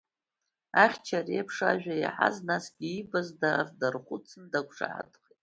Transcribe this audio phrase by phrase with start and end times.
[0.83, 5.29] Ахьча ари еиԥш ажәа иаҳаз, насгьы иибаз даара дархәыцын, дақәшаҳаҭхеит.